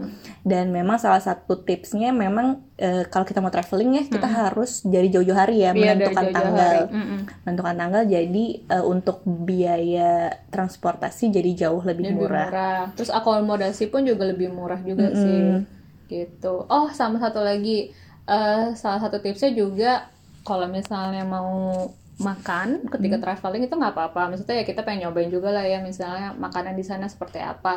Dan 0.48 0.72
memang 0.72 0.96
salah 0.96 1.20
satu 1.20 1.60
tipsnya 1.60 2.08
memang 2.08 2.64
uh, 2.80 3.04
kalau 3.12 3.28
kita 3.28 3.44
mau 3.44 3.52
traveling 3.52 4.00
ya 4.00 4.04
kita 4.08 4.24
harus 4.24 4.80
dari 4.80 5.12
jauh-jauh 5.12 5.36
hari 5.36 5.60
ya 5.60 5.76
dari 5.76 5.92
menentukan 5.92 6.24
jauh-jauh 6.24 6.32
tanggal 6.32 6.56
hari. 6.56 6.80
Mm-mm. 6.88 7.18
menentukan 7.44 7.76
tanggal 7.76 8.02
jadi 8.08 8.46
uh, 8.72 8.84
untuk 8.88 9.16
biaya 9.28 10.32
transportasi 10.48 11.28
jadi 11.28 11.68
jauh 11.68 11.84
lebih, 11.84 12.08
lebih 12.08 12.16
murah. 12.16 12.48
murah. 12.48 12.82
Terus 12.96 13.12
akomodasi 13.12 13.92
pun 13.92 14.08
juga 14.08 14.24
lebih 14.24 14.48
murah 14.48 14.80
juga 14.80 15.12
sih. 15.12 15.68
Gitu. 16.08 16.54
Oh, 16.64 16.88
sama 16.96 17.20
satu 17.20 17.44
lagi 17.44 17.92
eh 18.24 18.66
salah 18.72 19.04
satu 19.04 19.20
tipsnya 19.20 19.52
juga 19.52 20.08
kalau 20.48 20.64
misalnya 20.64 21.28
mau 21.28 21.92
makan 22.16 22.88
ketika 22.88 23.20
traveling 23.20 23.68
itu 23.68 23.76
nggak 23.76 23.92
apa-apa. 23.92 24.32
Maksudnya 24.32 24.62
ya 24.62 24.64
kita 24.64 24.80
pengen 24.80 25.12
nyobain 25.12 25.28
juga 25.28 25.52
lah 25.52 25.68
ya 25.68 25.84
misalnya 25.84 26.32
makanan 26.40 26.72
di 26.72 26.84
sana 26.88 27.04
seperti 27.04 27.36
apa. 27.44 27.76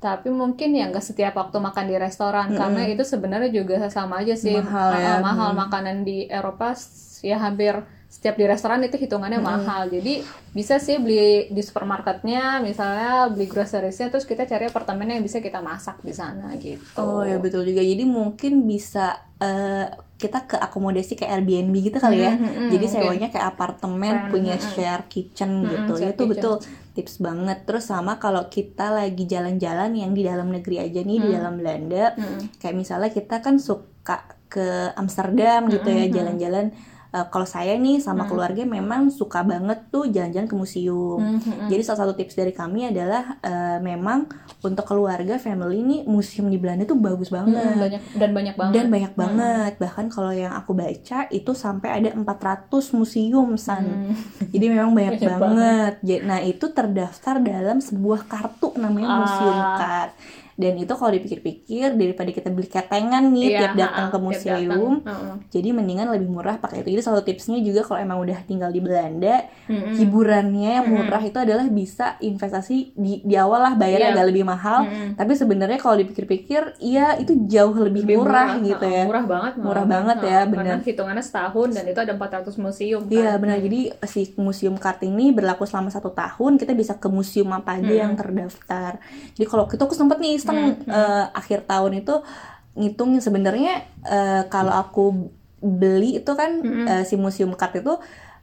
Tapi 0.00 0.32
mungkin 0.32 0.72
ya 0.72 0.88
nggak 0.88 1.04
setiap 1.04 1.36
waktu 1.36 1.60
makan 1.60 1.84
di 1.86 1.96
restoran. 2.00 2.56
Karena 2.56 2.88
itu 2.88 3.04
sebenarnya 3.04 3.52
juga 3.52 3.84
sama 3.92 4.24
aja 4.24 4.32
sih. 4.32 4.56
Mahal 4.56 4.90
ya. 4.96 5.14
Mahal 5.20 5.52
makanan 5.52 6.08
di 6.08 6.24
Eropa 6.26 6.72
ya 7.20 7.36
hampir 7.36 7.84
setiap 8.10 8.34
di 8.34 8.42
restoran 8.42 8.82
itu 8.82 8.98
hitungannya 8.98 9.38
mahal. 9.38 9.86
Jadi 9.86 10.18
bisa 10.50 10.82
sih 10.82 10.98
beli 10.98 11.46
di 11.46 11.62
supermarketnya, 11.62 12.58
misalnya 12.58 13.30
beli 13.30 13.46
groceriesnya, 13.46 14.10
terus 14.10 14.26
kita 14.26 14.44
cari 14.44 14.66
apartemen 14.66 15.06
yang 15.06 15.22
bisa 15.22 15.38
kita 15.38 15.62
masak 15.62 16.02
di 16.02 16.10
sana 16.10 16.50
gitu. 16.58 16.98
Oh 16.98 17.22
ya 17.22 17.38
betul 17.38 17.62
juga. 17.62 17.78
Jadi 17.78 18.02
mungkin 18.02 18.66
bisa 18.66 19.14
eh, 19.38 19.86
kita 20.18 20.44
ke 20.44 20.56
akomodasi 20.58 21.14
kayak 21.14 21.38
Airbnb 21.38 21.72
gitu 21.80 21.96
kali 21.96 22.18
ya. 22.20 22.34
Hmm, 22.34 22.42
hmm, 22.42 22.54
hmm, 22.58 22.70
Jadi 22.74 22.86
sewanya 22.90 23.28
kayak 23.30 23.46
apartemen 23.54 24.12
Friend, 24.12 24.30
punya 24.34 24.54
hmm, 24.58 24.64
hmm. 24.66 24.72
share 24.74 25.02
kitchen 25.06 25.50
Hmm, 25.54 25.70
gitu. 25.70 25.92
share 25.96 26.10
Itu 26.10 26.18
kitchen. 26.18 26.30
betul 26.34 26.54
tips 26.90 27.14
banget. 27.22 27.58
Terus 27.62 27.84
sama 27.86 28.18
kalau 28.18 28.50
kita 28.50 28.90
lagi 28.90 29.24
jalan-jalan 29.24 29.94
yang 29.94 30.10
di 30.10 30.26
dalam 30.26 30.50
negeri 30.50 30.82
aja 30.82 31.00
nih 31.00 31.18
di 31.22 31.30
dalam 31.30 31.56
Belanda, 31.56 32.18
Hmm. 32.18 32.42
kayak 32.58 32.74
misalnya 32.74 33.08
kita 33.08 33.38
kan 33.38 33.56
suka 33.56 34.26
ke 34.50 34.90
Amsterdam 34.98 35.70
gitu 35.70 35.86
Hmm, 35.86 35.98
ya 36.04 36.06
jalan-jalan. 36.10 36.74
Eh, 37.10 37.26
kalau 37.26 37.42
saya 37.44 37.74
nih 37.74 37.98
sama 37.98 38.22
keluarga 38.24 38.62
memang 38.62 39.10
suka 39.10 39.42
banget 39.42 39.90
tuh 39.90 40.06
jalan-jalan 40.06 40.46
ke 40.46 40.54
museum. 40.54 41.18
Hmm, 41.18 41.36
hmm, 41.36 41.54
hmm. 41.56 41.68
Jadi 41.68 41.82
salah 41.82 42.00
satu 42.00 42.14
tips 42.14 42.34
dari 42.34 42.52
kami 42.52 42.86
adalah 42.86 43.34
eh, 43.40 43.78
memang 43.80 44.30
untuk 44.60 44.86
keluarga 44.86 45.34
family 45.36 45.76
ini 45.76 45.96
museum 46.04 46.46
di 46.46 46.54
Belanda 46.54 46.84
tuh 46.84 46.94
bagus 46.96 47.26
banget. 47.28 47.58
Hmm, 47.58 47.82
banyak 47.82 48.02
dan 48.14 48.30
banyak 48.30 48.54
banget. 48.54 48.72
Dan 48.72 48.86
banyak 48.88 49.12
banget. 49.14 49.72
Bahkan 49.76 50.06
kalau 50.08 50.30
yang 50.30 50.54
aku 50.54 50.70
baca 50.72 51.18
itu 51.28 51.50
sampai 51.52 51.88
ada 51.92 52.08
400 52.12 52.70
museum 52.92 53.48
san. 53.56 53.82
Hmm. 53.82 54.14
Jadi 54.46 54.66
memang 54.66 54.92
banyak, 54.92 55.18
Banyak 55.18 55.34
banget. 55.36 55.94
Ja- 56.02 56.22
Nah, 56.22 56.38
itu 56.38 56.70
terdaftar 56.70 57.42
dalam 57.42 57.82
sebuah 57.82 58.22
kartu 58.24 58.70
namanya 58.76 59.08
Ah. 59.08 59.18
museum 59.18 59.58
card. 59.76 60.10
Dan 60.60 60.76
itu 60.76 60.92
kalau 60.92 61.08
dipikir-pikir 61.10 61.96
daripada 61.96 62.28
kita 62.28 62.48
beli 62.48 62.68
ketengan 62.68 63.24
nih 63.26 63.46
Iya, 63.46 63.58
tiap 63.58 63.72
datang 63.74 64.06
ke 64.06 64.18
museum, 64.20 65.00
datang. 65.00 65.40
Jadi 65.48 65.68
mendingan 65.70 66.12
lebih 66.12 66.28
murah 66.28 66.56
pakai 66.56 66.82
itu. 66.82 66.92
Jadi 66.92 67.00
salah 67.00 67.18
satu 67.18 67.26
tipsnya 67.26 67.56
juga 67.58 67.80
kalau 67.80 67.98
emang 67.98 68.20
udah 68.20 68.38
tinggal 68.44 68.68
di 68.68 68.78
Belanda, 68.78 69.48
Mm-mm. 69.64 69.96
hiburannya 69.96 70.70
yang 70.76 70.86
murah 70.86 71.18
itu 71.20 71.38
adalah 71.38 71.64
bisa 71.64 72.20
investasi 72.20 72.92
di 72.92 73.22
di 73.22 73.34
awal 73.34 73.62
lah 73.62 73.74
bayarnya 73.74 73.98
Iya. 74.02 74.14
agak 74.14 74.26
lebih 74.28 74.44
mahal. 74.44 74.78
Mm-mm. 74.84 75.08
Tapi 75.14 75.32
sebenarnya 75.32 75.78
kalau 75.78 75.96
dipikir-pikir, 75.96 76.60
iya 76.78 77.16
itu 77.16 77.32
jauh 77.46 77.72
lebih, 77.72 78.04
Lebih 78.04 78.16
murah, 78.18 78.58
gitu 78.58 78.84
heeh, 78.84 79.00
ya. 79.00 79.04
Murah 79.06 79.24
banget. 79.24 79.52
Murah 79.56 79.84
banget 79.86 80.16
Heeh, 80.20 80.30
ya, 80.30 80.40
bener. 80.44 80.76
hitungannya 80.82 81.24
setahun 81.24 81.68
dan 81.70 81.84
itu 81.86 81.98
ada 81.98 82.12
400 82.12 82.52
museum. 82.58 83.00
kan. 83.00 83.12
Iya 83.12 83.32
benar. 83.36 83.58
Jadi 83.58 83.80
si 84.04 84.20
museum 84.36 84.76
card 84.76 85.00
ini 85.02 85.30
berlaku 85.30 85.64
selama 85.64 85.88
satu 85.88 86.10
tahun. 86.10 86.58
Kita 86.58 86.74
bisa 86.74 86.98
ke 86.98 87.08
museum 87.08 87.48
apa 87.50 87.78
aja 87.78 87.94
yang 87.96 88.12
terdaftar. 88.12 88.98
Jadi 89.32 89.46
kalau 89.46 89.64
kita 89.64 89.82
aku 89.82 89.94
sempet 89.94 90.18
nih 90.18 90.36
iseng 90.50 90.90
eh, 90.90 91.24
akhir 91.34 91.64
tahun 91.70 92.02
itu 92.02 92.14
ngitungin 92.74 93.22
sebenarnya 93.22 93.86
eh, 94.06 94.42
kalau 94.50 94.74
aku 94.74 95.04
beli 95.60 96.24
itu 96.24 96.32
kan 96.32 96.64
uh, 96.64 97.04
si 97.04 97.20
museum 97.20 97.52
card 97.52 97.84
itu 97.84 98.00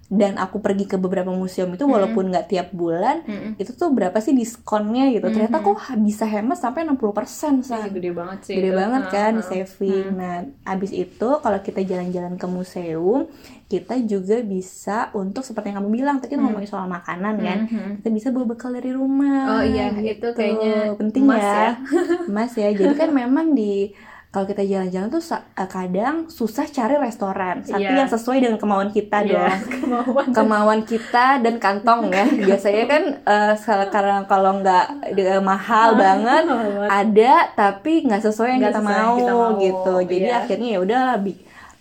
dan 0.07 0.35
aku 0.35 0.57
pergi 0.57 0.87
ke 0.87 0.95
beberapa 0.95 1.27
museum 1.29 1.67
itu 1.69 1.83
walaupun 1.83 2.31
nggak 2.31 2.47
tiap 2.47 2.67
bulan 2.71 3.21
Mm-mm. 3.21 3.59
itu 3.59 3.71
tuh 3.71 3.91
berapa 3.91 4.15
sih 4.17 4.31
diskonnya 4.31 5.11
gitu 5.11 5.27
ternyata 5.27 5.59
kok 5.59 5.75
bisa 5.99 6.23
hemat 6.23 6.55
sampai 6.55 6.87
60% 6.87 7.11
persen 7.59 7.59
Ih, 7.59 7.91
gede 7.91 8.11
banget 8.11 8.39
sih 8.41 8.55
gede 8.55 8.71
itu. 8.71 8.77
banget 8.77 9.03
Nah, 9.03 9.11
kan 9.11 9.31
nah. 9.33 9.43
saving 9.43 10.07
nah 10.13 10.35
abis 10.65 10.91
itu 10.93 11.29
kalau 11.37 11.59
kita 11.59 11.83
jalan-jalan 11.83 12.33
ke 12.33 12.47
museum 12.47 13.27
kita 13.65 13.99
juga 14.01 14.39
bisa 14.39 15.11
untuk 15.11 15.43
seperti 15.43 15.69
yang 15.69 15.83
kamu 15.83 15.91
bilang 15.93 16.17
tadi 16.17 16.33
Hmm. 16.33 16.47
ngomongin 16.47 16.71
soal 16.71 16.87
makanan 16.87 17.35
kan 17.37 17.59
Mhm. 17.67 17.91
kita 17.99 18.09
bisa 18.09 18.27
bawa 18.31 18.45
bekal 18.47 18.71
dari 18.71 18.91
rumah 18.91 19.59
Oh 19.59 19.61
iya, 19.61 19.91
itu 19.91 20.27
kayaknya 20.29 20.95
penting 20.95 21.23
emas 21.25 21.43
ya 21.43 21.51
ya. 21.51 21.71
emas 22.25 22.51
ya 22.53 22.69
jadi 22.71 22.95
kan 22.95 23.11
memang 23.21 23.51
di 23.51 23.91
kalau 24.27 24.43
kita 24.43 24.60
jalan-jalan 24.67 25.07
tuh 25.07 25.24
eh, 25.39 25.69
kadang 25.72 26.27
susah 26.27 26.67
cari 26.67 27.00
restoran. 27.00 27.63
Tapi 27.63 27.79
Iya. 27.79 28.05
yang 28.05 28.12
sesuai 28.12 28.38
dengan 28.43 28.60
kemauan 28.60 28.91
kita 28.91 29.24
Iya, 29.24 29.31
dong 29.31 29.60
kemauan. 29.81 30.27
Kemauan 30.36 30.81
kita 30.84 31.39
dan 31.39 31.55
kantong 31.57 32.12
ya. 32.12 32.25
Biasanya 32.51 32.84
kan 32.86 33.03
eh, 33.24 33.53
sekarang 33.55 34.27
kalau 34.27 34.60
nggak 34.60 35.15
eh, 35.15 35.39
mahal 35.39 35.96
banget 35.96 36.43
ada 36.91 37.34
tapi 37.55 38.03
nggak 38.03 38.22
sesuai 38.27 38.60
yang 38.60 38.62
kita, 38.67 38.84
sesuai 38.84 39.00
mau, 39.00 39.15
kita 39.15 39.34
mau, 39.34 39.50
gitu. 39.63 39.93
Jadi 40.03 40.27
iya. 40.27 40.43
akhirnya 40.43 40.69
ya 40.75 40.79
udah 40.84 41.03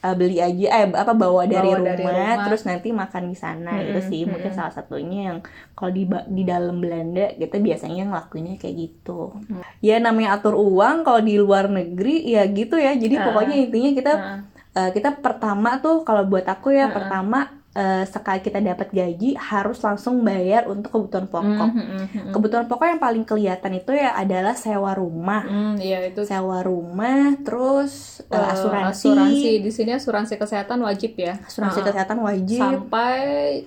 eh, 0.05 0.15
beli 0.21 0.35
aja 0.41 0.67
eh 0.77 0.85
apa 0.93 1.13
bawa 1.15 1.43
dari, 1.49 1.71
Bawa 1.73 1.79
rumah, 1.81 1.97
dari 1.97 2.05
rumah. 2.05 2.45
terus 2.45 2.63
nanti 2.69 2.89
makan 2.93 3.25
di 3.31 3.37
sana 3.45 3.71
itu 3.83 3.99
Mm-mm, 3.99 4.09
sih 4.11 4.21
mungkin 4.29 4.51
mm-mm. 4.51 4.59
salah 4.59 4.73
satunya 4.75 5.19
yang 5.33 5.39
kalau 5.77 5.93
di 5.93 6.03
di 6.37 6.43
dalam 6.45 6.77
Belanda 6.83 7.21
kita 7.41 7.57
biasanya 7.61 8.03
ngelakuinnya 8.09 8.55
kayak 8.61 8.77
gitu 8.83 9.13
Mm. 9.49 9.63
ya 9.83 9.95
namanya 10.03 10.29
atur 10.37 10.55
uang 10.59 10.97
kalau 11.07 11.21
di 11.23 11.35
luar 11.39 11.67
negeri 11.71 12.11
ya 12.35 12.43
gitu 12.49 12.75
ya 12.77 12.93
jadi 12.97 13.15
Ah. 13.17 13.25
pokoknya 13.27 13.55
intinya 13.65 13.91
kita 13.99 14.13
Nah, 14.17 14.41
Eh, 14.77 14.93
kita 14.93 15.09
pertama 15.25 15.81
tuh 15.81 16.05
kalau 16.05 16.29
buat 16.29 16.45
aku 16.45 16.69
ya 16.77 16.85
Heeh. 16.85 16.93
pertama 16.93 17.56
eh, 17.77 18.05
sekali 18.05 18.41
kita 18.41 18.57
dapat 18.59 18.89
gaji 18.89 19.37
harus 19.37 19.77
langsung 19.79 20.21
bayar 20.21 20.65
untuk 20.65 20.89
kebutuhan 20.91 21.29
pokok. 21.29 21.69
mhm, 21.69 21.77
mhm, 21.77 22.07
mhm. 22.09 22.33
Kebutuhan 22.33 22.65
pokok 22.65 22.87
yang 22.89 22.99
paling 22.99 23.23
kelihatan 23.23 23.73
itu 23.75 23.93
ya 23.93 24.17
adalah 24.17 24.57
sewa 24.57 24.93
rumah, 24.93 25.45
Hmm, 25.45 25.77
iya 25.77 26.01
itu 26.03 26.25
sewa 26.25 26.59
rumah, 26.61 27.37
terus 27.39 28.25
eh, 28.27 28.41
asuransi, 28.49 29.13
asuransi 29.13 29.51
di 29.61 29.71
sini 29.71 29.91
asuransi 29.93 30.35
kesehatan 30.35 30.81
wajib 30.81 31.13
ya 31.15 31.37
asuransi 31.39 31.79
Nah, 31.79 31.87
kesehatan 31.87 32.19
wajib. 32.19 32.57
sampai 32.59 33.21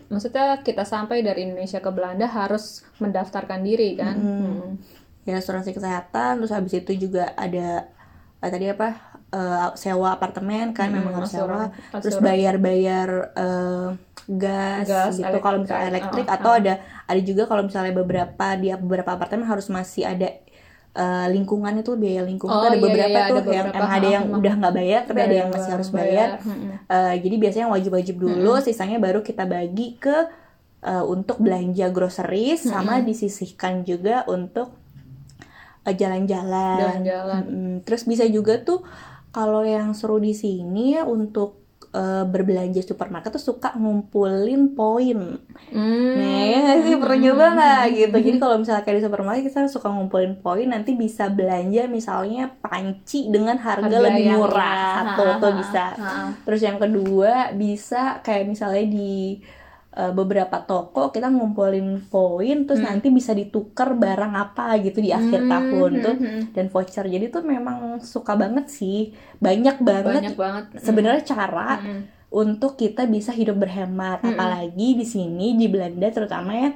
maksudnya 0.05 0.45
kita 0.59 0.83
sampai 0.83 1.21
dari 1.21 1.45
Indonesia 1.45 1.77
ke 1.77 1.89
Belanda 1.89 2.25
harus 2.25 2.81
mendaftarkan 2.97 3.61
diri 3.61 3.93
kan 3.93 4.17
Mm-mm. 4.17 4.41
Mm. 4.41 4.71
ya 5.23 5.37
asuransi 5.37 5.71
kesehatan 5.71 6.39
terus 6.39 6.49
habis 6.49 6.73
itu 6.73 6.97
juga 6.99 7.31
ada 7.35 7.85
eh, 8.39 8.49
tadi 8.49 8.65
apa 8.65 9.08
eh, 9.29 9.67
sewa 9.77 10.13
apartemen 10.13 10.73
kan 10.73 10.89
Mm-mm, 10.89 10.97
memang 11.01 11.13
harus 11.21 11.31
sewa. 11.31 11.69
terus 12.01 12.17
bayar-bayar 12.17 13.09
eh, 13.33 13.87
gas, 14.29 14.85
Gas, 14.85 15.17
gitu. 15.17 15.37
kalau 15.41 15.65
misalnya 15.65 15.89
elektrik 15.89 16.29
oh, 16.29 16.35
atau 16.37 16.51
oh. 16.53 16.59
ada 16.61 16.73
ada 17.05 17.21
juga 17.25 17.49
kalau 17.49 17.65
misalnya 17.65 17.93
beberapa 17.93 18.47
di 18.53 18.69
beberapa 18.77 19.17
apartemen 19.17 19.49
harus 19.49 19.73
masih 19.73 20.05
ada 20.05 20.29
eh, 20.93 21.27
lingkungan 21.33 21.81
itu 21.81 21.97
biaya 21.97 22.21
lingkungan 22.21 22.53
Oh, 22.53 22.65
ada 22.65 22.77
iya, 22.77 22.83
beberapa 22.83 23.09
iya, 23.09 23.25
ada 23.25 23.41
tuh. 23.41 23.49
Yang 23.49 23.65
beberapa. 23.69 23.77
emang 23.81 23.91
ada 23.93 24.07
yang 24.09 24.25
Ah, 24.29 24.37
udah 24.37 24.53
nggak 24.61 24.73
bayar 24.75 25.01
tapi 25.05 25.19
ada 25.21 25.35
yang 25.41 25.49
masih 25.49 25.71
harus 25.73 25.89
bayar. 25.89 26.29
Mm-mm. 26.45 26.69
Eh, 26.85 27.15
jadi 27.21 27.35
biasanya 27.37 27.63
yang 27.65 27.73
wajib-wajib 27.73 28.15
dulu 28.17 28.53
sisanya 28.61 28.97
baru 28.97 29.19
kita 29.21 29.43
bagi 29.45 29.97
ke 29.97 30.17
eh, 30.81 31.03
untuk 31.05 31.41
belanja 31.41 31.89
groceries 31.89 32.69
sama 32.69 33.01
disisihkan 33.01 33.81
juga 33.81 34.29
untuk 34.29 34.77
eh, 35.85 35.95
jalan-jalan. 35.97 37.01
Terus 37.81 38.05
bisa 38.05 38.29
juga 38.29 38.61
tuh 38.61 38.85
kalau 39.29 39.61
yang 39.61 39.93
seru 39.93 40.17
di 40.17 40.33
sini 40.33 40.97
ya 40.97 41.05
untuk 41.05 41.61
eh, 41.91 42.25
berbelanja 42.25 42.81
supermarket 42.81 43.33
tuh 43.33 43.43
suka 43.53 43.73
ngumpulin 43.77 44.73
poin 44.73 45.37
Hmm. 45.69 46.15
Nah, 46.17 46.41
ya 46.49 46.81
sih 46.81 46.95
pernah 46.97 47.19
nyoba 47.19 47.45
nggak 47.53 47.83
gitu. 47.93 48.15
Jadi 48.15 48.37
kalau 48.41 48.55
misalnya 48.57 48.83
kayak 48.87 48.97
di 48.97 49.03
supermarket 49.05 49.43
kita 49.51 49.67
suka 49.69 49.87
ngumpulin 49.91 50.33
poin, 50.39 50.65
nanti 50.65 50.95
bisa 50.95 51.27
belanja 51.29 51.85
misalnya 51.91 52.49
panci 52.63 53.27
dengan 53.29 53.59
harga, 53.59 53.85
Harga 53.85 53.99
lebih 54.07 54.25
murah 54.39 54.73
ya, 54.73 54.89
satu 55.03 55.23
ha, 55.27 55.35
tuh 55.37 55.53
bisa. 55.59 55.85
ha, 55.93 56.09
ha. 56.09 56.25
Terus 56.47 56.61
yang 56.63 56.77
kedua 56.79 57.33
bisa 57.53 58.23
kayak 58.23 58.49
misalnya 58.49 58.85
di 58.87 59.43
uh, 59.91 60.11
beberapa 60.11 60.61
toko 60.61 61.09
kita 61.09 61.27
ngumpulin 61.27 61.87
poin, 62.05 62.57
terus 62.63 62.79
nanti 62.79 63.09
bisa 63.09 63.31
ditukar 63.31 63.93
barang 63.93 64.33
apa 64.33 64.77
gitu 64.79 64.99
di 64.99 65.09
akhir 65.09 65.39
Hmm, 65.39 65.49
tahun 65.49 65.91
hmm, 65.91 66.01
tuh 66.01 66.15
hmm. 66.15 66.41
dan 66.51 66.65
voucher. 66.67 67.05
Jadi 67.05 67.25
tuh 67.27 67.41
memang 67.43 67.77
suka 67.99 68.33
banget 68.33 68.67
sih, 68.67 69.11
banyak 69.37 69.77
banget 69.79 70.21
banyak 70.25 70.37
banget 70.37 70.63
sebenarnya 70.77 71.23
cara 71.23 71.79
Mm-mm. 71.79 72.01
untuk 72.29 72.75
kita 72.75 73.05
bisa 73.05 73.31
hidup 73.31 73.57
berhemat 73.57 74.21
apalagi 74.21 74.93
di 74.93 75.03
sini 75.03 75.53
di 75.53 75.65
Belanda 75.65 76.05
terutama 76.07 76.53
ya 76.53 76.69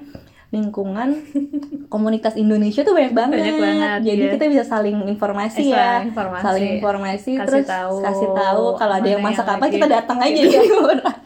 lingkungan 0.49 1.09
komunitas 1.89 2.33
Indonesia 2.35 2.81
tuh 2.81 2.93
banyak 2.93 3.09
banget, 3.11 3.37
Banyak 3.39 3.57
banget, 3.59 3.99
jadi 4.03 4.21
iya. 4.23 4.31
kita 4.31 4.45
bisa 4.47 4.63
saling 4.63 5.01
informasi 5.07 5.61
Eh, 5.63 5.69
ya 5.71 5.97
saling 5.97 6.09
informasi. 6.09 6.43
saling 6.43 6.65
informasi 6.75 7.31
Kasih 7.31 7.47
terus 7.47 7.65
tahu 7.67 7.95
kasih 7.99 8.29
tahu 8.31 8.63
kalau 8.75 8.93
ada 8.93 9.07
yang 9.07 9.21
masak 9.21 9.41
yang 9.41 9.49
apa 9.51 9.65
lagi- 9.65 9.73
kita 9.75 9.87
datang 9.87 10.17
aja 10.19 10.29
Iya. 10.39 10.61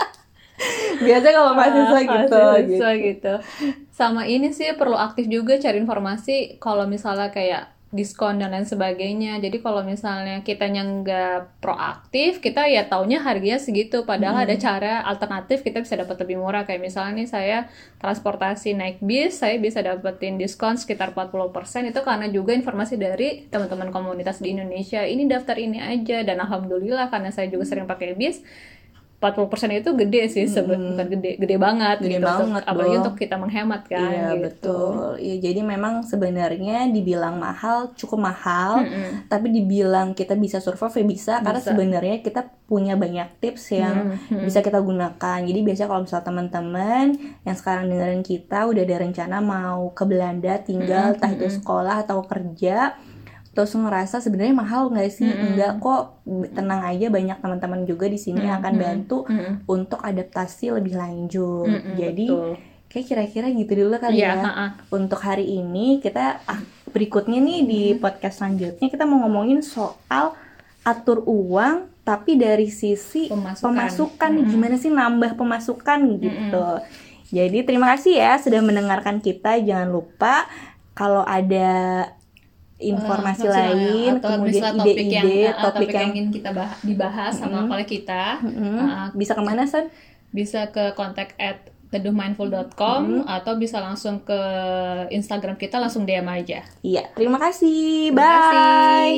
di 1.00 1.06
biasanya 1.08 1.34
kalau 1.36 1.54
mahasiswa 1.54 1.98
Ah, 1.98 2.04
gitu, 2.04 2.38
mahasiswa 2.38 2.92
gitu. 2.98 3.34
Sama 3.94 4.30
ini 4.30 4.54
sih 4.54 4.74
perlu 4.78 4.98
aktif 4.98 5.26
juga 5.30 5.58
cari 5.58 5.78
informasi 5.82 6.62
kalau 6.62 6.86
misalnya 6.86 7.34
kayak 7.34 7.78
diskon 7.88 8.36
dan 8.36 8.52
lain 8.52 8.68
sebagainya. 8.68 9.40
Jadi 9.40 9.64
kalau 9.64 9.80
misalnya 9.80 10.44
kitanya 10.44 10.84
nggak 10.84 11.64
proaktif, 11.64 12.44
kita 12.44 12.68
ya 12.68 12.84
taunya 12.84 13.24
harganya 13.24 13.60
segitu. 13.64 14.04
Padahal 14.04 14.44
ada 14.44 14.56
cara 14.60 15.08
alternatif 15.08 15.64
kita 15.64 15.80
bisa 15.80 15.96
dapat 15.96 16.20
lebih 16.20 16.36
murah. 16.44 16.68
Kayak 16.68 16.84
misalnya 16.84 17.24
nih 17.24 17.30
saya 17.32 17.58
transportasi 18.04 18.76
naik 18.76 18.98
bis, 19.00 19.40
saya 19.40 19.56
bisa 19.56 19.80
dapetin 19.80 20.36
diskon 20.36 20.76
sekitar 20.76 21.16
40%. 21.16 21.88
Itu 21.88 22.04
karena 22.04 22.28
juga 22.28 22.52
informasi 22.52 23.00
dari 23.00 23.48
teman-teman 23.48 23.90
komunitas 23.96 24.44
di 24.44 24.52
Indonesia. 24.52 25.08
Ini 25.08 25.24
daftar 25.32 25.56
ini 25.56 25.80
aja 25.80 26.28
dan 26.28 26.44
alhamdulillah 26.44 27.08
karena 27.08 27.32
saya 27.32 27.48
juga 27.48 27.64
sering 27.64 27.88
pakai 27.88 28.20
bis. 28.20 28.44
40% 29.18 29.42
itu 29.74 29.90
gede 29.98 30.22
sih 30.28 30.46
sebenarnya 30.46 30.94
bukan 30.94 31.08
gede 31.10 31.32
gede 31.38 31.56
banget 31.58 31.98
Gede 31.98 32.10
gitu 32.12 32.22
untuk- 32.22 32.38
banget 32.40 32.64
apalagi 32.64 32.90
dong. 32.92 33.02
untuk 33.02 33.16
kita 33.18 33.36
menghemat 33.36 33.82
kan 33.84 33.98
Iya 34.04 34.28
gitu. 34.30 34.44
betul. 34.46 34.94
Iya 35.18 35.36
jadi 35.42 35.60
memang 35.64 35.94
sebenarnya 36.02 36.78
dibilang 36.88 37.36
mahal 37.36 37.78
cukup 37.92 38.20
mahal, 38.24 38.72
Mm-mm. 38.80 39.26
tapi 39.26 39.50
dibilang 39.50 40.14
kita 40.14 40.34
bisa 40.34 40.58
survive 40.58 40.94
ya 40.94 41.06
bisa, 41.08 41.34
karena 41.40 41.58
Bisa. 41.58 41.68
sebenarnya 41.68 42.16
kita 42.20 42.42
punya 42.64 42.94
banyak 42.94 43.26
tips 43.40 43.74
yang 43.74 43.96
Hmm, 44.22 44.44
bisa 44.44 44.60
kita 44.60 44.78
gunakan. 44.78 45.40
Jadi 45.42 45.60
biasanya 45.62 45.88
kalau 45.88 46.02
misalnya 46.04 46.26
teman-teman 46.28 47.06
yang 47.42 47.56
sekarang 47.56 47.84
dengerin 47.88 48.22
kita 48.22 48.60
udah 48.66 48.84
ada 48.84 48.98
rencana 49.00 49.38
mau 49.40 49.90
ke 49.92 50.04
Belanda 50.04 50.54
tinggal, 50.60 51.16
entah 51.16 51.32
itu 51.32 51.50
sekolah 51.50 52.04
atau 52.04 52.22
kerja, 52.22 52.94
terus 53.58 53.74
ngerasa 53.74 54.22
sebenarnya 54.22 54.54
mahal 54.54 54.94
nggak 54.94 55.10
sih? 55.10 55.26
Enggak 55.26 55.82
kok, 55.82 56.22
tenang 56.54 56.86
aja 56.86 57.10
banyak 57.10 57.34
teman-teman 57.36 57.82
juga 57.84 58.06
di 58.06 58.16
sini 58.16 58.46
yang 58.46 58.62
akan 58.62 58.74
bantu 58.78 59.26
Mm-mm. 59.26 59.66
untuk 59.66 59.98
adaptasi 59.98 60.70
lebih 60.72 60.94
lanjut. 60.94 61.66
Mm-mm, 61.66 61.98
Jadi 61.98 62.26
betul. 62.30 62.54
kayak 62.86 63.06
kira-kira 63.08 63.48
gitu 63.50 63.72
dulu 63.74 63.98
kali 63.98 64.22
Iya, 64.22 64.30
ya. 64.30 64.46
ha-ha. 64.46 64.66
Untuk 64.90 65.18
hari 65.20 65.50
ini 65.50 65.98
kita 65.98 66.46
ah, 66.46 66.62
berikutnya 66.88 67.42
nih 67.42 67.60
di 67.66 67.82
podcast 67.98 68.40
selanjutnya 68.40 68.88
kita 68.88 69.04
mau 69.04 69.26
ngomongin 69.26 69.66
soal 69.66 70.38
atur 70.82 71.26
uang 71.26 71.90
tapi 72.02 72.38
dari 72.38 72.70
sisi 72.70 73.28
Pemasukan. 73.28 73.66
pemasukan 73.66 74.32
gimana 74.46 74.76
sih 74.78 74.88
nambah 74.88 75.34
pemasukan 75.34 76.00
gitu. 76.22 76.66
Jadi 77.28 77.60
terima 77.62 77.92
kasih 77.92 78.16
ya 78.16 78.40
sudah 78.40 78.62
mendengarkan 78.62 79.20
kita. 79.20 79.60
Jangan 79.60 79.90
lupa 79.90 80.48
kalau 80.94 81.22
ada 81.22 82.08
informasi 82.78 83.50
Maksudnya, 83.50 83.74
lain, 83.74 84.12
atau 84.22 84.30
kemudian 84.38 84.54
misalnya 84.54 84.84
topik 84.86 84.98
yang, 85.10 85.26
ide-ide, 85.26 85.50
uh, 85.50 85.64
topik 85.66 85.90
yang 85.90 86.10
ingin 86.14 86.28
kita 86.30 86.50
bah- 86.54 86.78
dibahas 86.86 87.34
sama 87.34 87.66
oleh 87.66 87.88
kita 87.90 88.24
Mm, 88.46 88.78
uh, 88.78 89.08
bisa 89.18 89.34
ke 89.34 89.42
mana 89.42 89.66
San? 89.66 89.90
bisa 90.30 90.70
ke 90.70 90.94
kontak 90.94 91.34
at 91.42 91.74
teduhmindful.com 91.88 93.24
atau 93.26 93.54
bisa 93.56 93.80
langsung 93.80 94.22
ke 94.22 94.40
Instagram 95.10 95.56
kita 95.56 95.80
langsung 95.80 96.04
DM 96.04 96.28
aja. 96.28 96.62
Iya, 96.84 97.10
terima 97.16 97.40
kasih. 97.40 98.12
Terima 98.12 98.20
Bye. 98.20 98.36
kasih. 98.36 99.18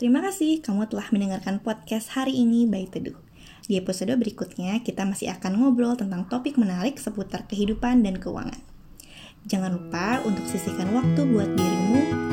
Terima 0.00 0.18
kasih 0.24 0.52
kamu 0.64 0.90
telah 0.90 1.06
mendengarkan 1.14 1.62
podcast 1.62 2.18
hari 2.18 2.34
ini 2.34 2.66
by 2.66 2.88
Teduh. 2.90 3.14
Di 3.68 3.78
episode 3.78 4.10
berikutnya, 4.18 4.82
kita 4.82 5.06
masih 5.06 5.30
akan 5.38 5.62
ngobrol 5.62 5.94
tentang 5.94 6.26
topik 6.26 6.58
menarik 6.58 6.98
seputar 6.98 7.46
kehidupan 7.46 8.02
dan 8.02 8.18
keuangan. 8.18 8.71
Jangan 9.42 9.74
lupa 9.74 10.22
untuk 10.22 10.46
sisihkan 10.46 10.94
waktu 10.94 11.20
buat 11.26 11.50
dirimu 11.58 12.31